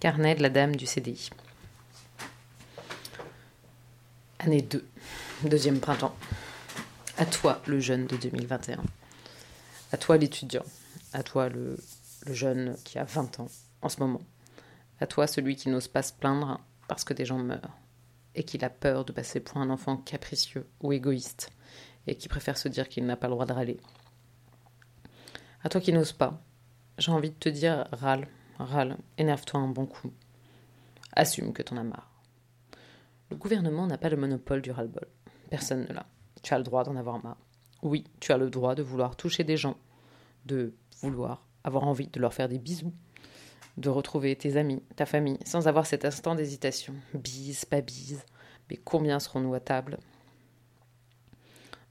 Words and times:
Carnet 0.00 0.34
de 0.34 0.40
la 0.40 0.48
dame 0.48 0.76
du 0.76 0.86
CDI. 0.86 1.28
Année 4.38 4.62
2, 4.62 4.88
deuxième 5.44 5.78
printemps. 5.78 6.16
À 7.18 7.26
toi, 7.26 7.60
le 7.66 7.80
jeune 7.80 8.06
de 8.06 8.16
2021. 8.16 8.82
À 9.92 9.98
toi, 9.98 10.16
l'étudiant. 10.16 10.64
À 11.12 11.22
toi, 11.22 11.50
le, 11.50 11.76
jeune 12.30 12.78
qui 12.82 12.98
a 12.98 13.04
20 13.04 13.40
ans 13.40 13.48
en 13.82 13.90
ce 13.90 14.00
moment. 14.00 14.22
À 15.00 15.06
toi, 15.06 15.26
celui 15.26 15.54
qui 15.54 15.68
n'ose 15.68 15.88
pas 15.88 16.02
se 16.02 16.14
plaindre 16.14 16.62
parce 16.88 17.04
que 17.04 17.12
des 17.12 17.26
gens 17.26 17.38
meurent 17.38 17.76
et 18.34 18.44
qu'il 18.44 18.64
a 18.64 18.70
peur 18.70 19.04
de 19.04 19.12
passer 19.12 19.40
pour 19.40 19.58
un 19.58 19.68
enfant 19.68 19.98
capricieux 19.98 20.66
ou 20.80 20.94
égoïste 20.94 21.50
et 22.06 22.14
qui 22.14 22.28
préfère 22.28 22.56
se 22.56 22.68
dire 22.68 22.88
qu'il 22.88 23.04
n'a 23.04 23.16
pas 23.16 23.28
le 23.28 23.34
droit 23.34 23.44
de 23.44 23.52
râler. 23.52 23.78
À 25.62 25.68
toi 25.68 25.82
qui 25.82 25.92
n'oses 25.92 26.14
pas, 26.14 26.42
j'ai 26.96 27.12
envie 27.12 27.28
de 27.28 27.34
te 27.34 27.50
dire 27.50 27.86
râle, 27.92 28.26
râle, 28.64 28.96
énerve-toi 29.18 29.60
un 29.60 29.68
bon 29.68 29.86
coup. 29.86 30.12
Assume 31.12 31.52
que 31.52 31.62
t'en 31.62 31.76
as 31.76 31.82
marre. 31.82 32.10
Le 33.30 33.36
gouvernement 33.36 33.86
n'a 33.86 33.98
pas 33.98 34.08
le 34.08 34.16
monopole 34.16 34.62
du 34.62 34.70
ras-le-bol. 34.70 35.06
Personne 35.50 35.86
ne 35.88 35.92
l'a. 35.92 36.06
Tu 36.42 36.54
as 36.54 36.58
le 36.58 36.64
droit 36.64 36.84
d'en 36.84 36.96
avoir 36.96 37.22
marre. 37.22 37.38
Oui, 37.82 38.04
tu 38.20 38.32
as 38.32 38.38
le 38.38 38.50
droit 38.50 38.74
de 38.74 38.82
vouloir 38.82 39.16
toucher 39.16 39.44
des 39.44 39.56
gens, 39.56 39.76
de 40.46 40.74
vouloir 41.00 41.46
avoir 41.64 41.84
envie 41.84 42.08
de 42.08 42.20
leur 42.20 42.34
faire 42.34 42.48
des 42.48 42.58
bisous, 42.58 42.92
de 43.76 43.88
retrouver 43.88 44.36
tes 44.36 44.56
amis, 44.56 44.82
ta 44.96 45.06
famille, 45.06 45.38
sans 45.44 45.68
avoir 45.68 45.86
cet 45.86 46.04
instant 46.04 46.34
d'hésitation. 46.34 46.94
Bise, 47.14 47.64
pas 47.64 47.80
bise, 47.80 48.24
mais 48.68 48.76
combien 48.76 49.18
serons-nous 49.18 49.54
à 49.54 49.60
table? 49.60 49.98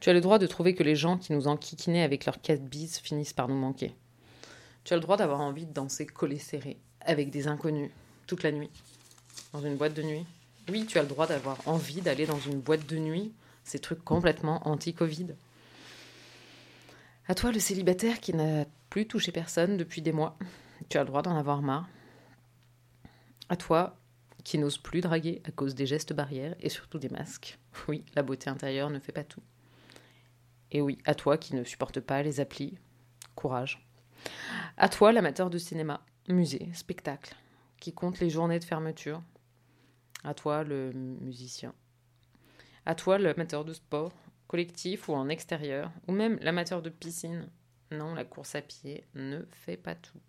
Tu 0.00 0.10
as 0.10 0.12
le 0.12 0.20
droit 0.20 0.38
de 0.38 0.46
trouver 0.46 0.74
que 0.74 0.82
les 0.82 0.94
gens 0.94 1.18
qui 1.18 1.32
nous 1.32 1.48
enquiquinaient 1.48 2.02
avec 2.02 2.24
leurs 2.24 2.40
quatre 2.40 2.64
bises 2.64 2.98
finissent 2.98 3.32
par 3.32 3.48
nous 3.48 3.58
manquer. 3.58 3.94
Tu 4.88 4.94
as 4.94 4.96
le 4.96 5.02
droit 5.02 5.18
d'avoir 5.18 5.42
envie 5.42 5.66
de 5.66 5.72
danser 5.74 6.06
collé 6.06 6.38
serré, 6.38 6.78
avec 7.02 7.28
des 7.28 7.46
inconnus, 7.46 7.90
toute 8.26 8.42
la 8.42 8.50
nuit, 8.50 8.70
dans 9.52 9.60
une 9.60 9.76
boîte 9.76 9.92
de 9.92 10.02
nuit. 10.02 10.24
Oui, 10.70 10.86
tu 10.86 10.96
as 10.96 11.02
le 11.02 11.08
droit 11.08 11.26
d'avoir 11.26 11.58
envie 11.68 12.00
d'aller 12.00 12.24
dans 12.24 12.40
une 12.40 12.58
boîte 12.58 12.86
de 12.86 12.96
nuit, 12.96 13.34
ces 13.64 13.80
trucs 13.80 14.02
complètement 14.02 14.66
anti-Covid. 14.66 15.34
À 17.26 17.34
toi, 17.34 17.52
le 17.52 17.60
célibataire 17.60 18.18
qui 18.18 18.32
n'a 18.32 18.64
plus 18.88 19.06
touché 19.06 19.30
personne 19.30 19.76
depuis 19.76 20.00
des 20.00 20.12
mois. 20.12 20.38
Tu 20.88 20.96
as 20.96 21.02
le 21.02 21.08
droit 21.08 21.20
d'en 21.20 21.36
avoir 21.36 21.60
marre. 21.60 21.86
À 23.50 23.56
toi, 23.56 23.98
qui 24.42 24.56
n'ose 24.56 24.78
plus 24.78 25.02
draguer 25.02 25.42
à 25.44 25.50
cause 25.50 25.74
des 25.74 25.84
gestes 25.84 26.14
barrières 26.14 26.56
et 26.60 26.70
surtout 26.70 26.98
des 26.98 27.10
masques. 27.10 27.58
Oui, 27.88 28.06
la 28.14 28.22
beauté 28.22 28.48
intérieure 28.48 28.88
ne 28.88 29.00
fait 29.00 29.12
pas 29.12 29.24
tout. 29.24 29.42
Et 30.72 30.80
oui, 30.80 30.96
à 31.04 31.14
toi 31.14 31.36
qui 31.36 31.54
ne 31.54 31.62
supporte 31.62 32.00
pas 32.00 32.22
les 32.22 32.40
applis. 32.40 32.78
Courage. 33.34 33.84
À 34.80 34.88
toi, 34.88 35.10
l'amateur 35.10 35.50
de 35.50 35.58
cinéma, 35.58 36.06
musée, 36.28 36.70
spectacle, 36.72 37.34
qui 37.80 37.92
compte 37.92 38.20
les 38.20 38.30
journées 38.30 38.60
de 38.60 38.64
fermeture. 38.64 39.20
À 40.22 40.34
toi, 40.34 40.62
le 40.62 40.92
musicien. 40.92 41.74
À 42.86 42.94
toi, 42.94 43.18
l'amateur 43.18 43.64
de 43.64 43.72
sport, 43.72 44.12
collectif 44.46 45.08
ou 45.08 45.14
en 45.14 45.28
extérieur, 45.30 45.90
ou 46.06 46.12
même 46.12 46.38
l'amateur 46.42 46.80
de 46.80 46.90
piscine. 46.90 47.50
Non, 47.90 48.14
la 48.14 48.24
course 48.24 48.54
à 48.54 48.62
pied 48.62 49.04
ne 49.16 49.42
fait 49.50 49.76
pas 49.76 49.96
tout. 49.96 50.20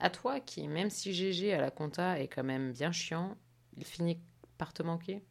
À 0.00 0.10
toi 0.10 0.40
qui, 0.40 0.66
même 0.66 0.90
si 0.90 1.14
GG 1.14 1.54
à 1.54 1.60
la 1.60 1.70
compta 1.70 2.18
est 2.18 2.26
quand 2.26 2.42
même 2.42 2.72
bien 2.72 2.90
chiant, 2.90 3.36
il 3.76 3.84
finit 3.84 4.20
par 4.56 4.72
te 4.72 4.82
manquer. 4.82 5.22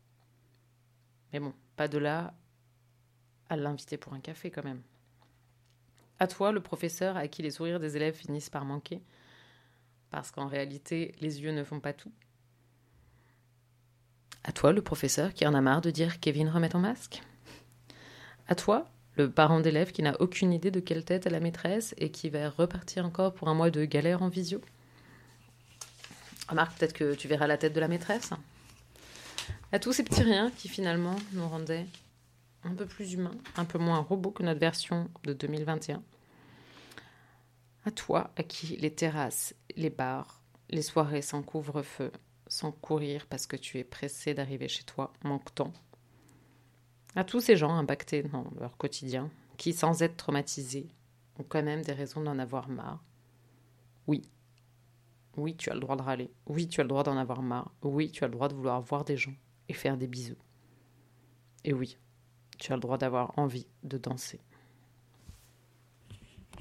Mais 1.33 1.41
bon, 1.41 1.53
pas 1.75 1.89
de 1.89 1.97
là 1.97 2.33
à 3.49 3.57
l'inviter 3.57 3.97
pour 3.97 4.13
un 4.13 4.21
café 4.21 4.51
quand 4.51 4.63
même. 4.63 4.83
À 6.19 6.27
toi, 6.27 6.51
le 6.51 6.61
professeur 6.61 7.17
à 7.17 7.27
qui 7.27 7.41
les 7.43 7.51
sourires 7.51 7.79
des 7.79 7.95
élèves 7.95 8.15
finissent 8.15 8.49
par 8.49 8.65
manquer, 8.65 9.01
parce 10.09 10.31
qu'en 10.31 10.47
réalité, 10.47 11.13
les 11.21 11.41
yeux 11.41 11.51
ne 11.51 11.63
font 11.63 11.79
pas 11.79 11.93
tout. 11.93 12.11
À 14.43 14.51
toi, 14.51 14.71
le 14.71 14.81
professeur 14.81 15.33
qui 15.33 15.45
en 15.45 15.53
a 15.53 15.61
marre 15.61 15.81
de 15.81 15.91
dire 15.91 16.19
Kevin 16.19 16.49
remet 16.49 16.69
ton 16.69 16.79
masque. 16.79 17.21
À 18.47 18.55
toi, 18.55 18.89
le 19.15 19.29
parent 19.29 19.59
d'élève 19.59 19.91
qui 19.91 20.01
n'a 20.01 20.19
aucune 20.21 20.53
idée 20.53 20.71
de 20.71 20.79
quelle 20.79 21.03
tête 21.03 21.25
est 21.25 21.31
la 21.31 21.39
maîtresse 21.39 21.93
et 21.97 22.11
qui 22.11 22.29
va 22.29 22.49
repartir 22.49 23.05
encore 23.05 23.33
pour 23.33 23.49
un 23.49 23.53
mois 23.53 23.71
de 23.71 23.83
galère 23.83 24.21
en 24.21 24.29
visio. 24.29 24.61
Remarque, 26.47 26.77
peut-être 26.77 26.93
que 26.93 27.13
tu 27.13 27.27
verras 27.27 27.47
la 27.47 27.57
tête 27.57 27.73
de 27.73 27.79
la 27.79 27.89
maîtresse. 27.89 28.31
À 29.71 29.79
tous 29.79 29.91
ces 29.91 30.03
petits 30.03 30.23
riens 30.23 30.49
qui 30.51 30.69
finalement 30.69 31.15
nous 31.33 31.47
rendaient 31.47 31.85
un 32.63 32.73
peu 32.73 32.85
plus 32.85 33.13
humains, 33.13 33.37
un 33.55 33.65
peu 33.65 33.77
moins 33.77 33.99
robots 33.99 34.31
que 34.31 34.43
notre 34.43 34.59
version 34.59 35.09
de 35.23 35.33
2021. 35.33 36.03
À 37.85 37.91
toi, 37.91 38.31
à 38.35 38.43
qui 38.43 38.75
les 38.77 38.93
terrasses, 38.93 39.55
les 39.75 39.89
bars, 39.89 40.41
les 40.69 40.81
soirées 40.81 41.21
sans 41.21 41.41
couvre-feu, 41.43 42.11
sans 42.47 42.71
courir 42.71 43.25
parce 43.27 43.47
que 43.47 43.55
tu 43.55 43.77
es 43.77 43.83
pressé 43.83 44.33
d'arriver 44.33 44.67
chez 44.67 44.83
toi, 44.83 45.13
manque 45.23 45.53
tant 45.55 45.73
à 47.17 47.23
tous 47.23 47.39
ces 47.39 47.57
gens 47.57 47.75
impactés 47.75 48.21
dans 48.21 48.45
leur 48.59 48.77
quotidien, 48.77 49.31
qui, 49.57 49.73
sans 49.73 50.03
être 50.03 50.17
traumatisés, 50.17 50.87
ont 51.39 51.43
quand 51.43 51.63
même 51.63 51.81
des 51.81 51.91
raisons 51.91 52.21
d'en 52.21 52.37
avoir 52.37 52.69
marre. 52.69 53.03
Oui. 54.05 54.21
Oui, 55.35 55.55
tu 55.55 55.71
as 55.71 55.73
le 55.73 55.79
droit 55.79 55.95
de 55.95 56.03
râler. 56.03 56.31
Oui, 56.45 56.67
tu 56.67 56.79
as 56.79 56.83
le 56.83 56.89
droit 56.89 57.01
d'en 57.01 57.17
avoir 57.17 57.41
marre. 57.41 57.73
Oui, 57.81 58.11
tu 58.11 58.23
as 58.23 58.27
le 58.27 58.33
droit 58.33 58.49
de 58.49 58.53
vouloir 58.53 58.81
voir 58.81 59.03
des 59.03 59.17
gens 59.17 59.33
et 59.67 59.73
faire 59.73 59.97
des 59.97 60.05
bisous. 60.05 60.37
Et 61.63 61.73
oui, 61.73 61.97
tu 62.57 62.71
as 62.71 62.75
le 62.75 62.81
droit 62.81 62.97
d'avoir 62.97 63.37
envie 63.37 63.67
de 63.83 63.97
danser. 63.97 64.39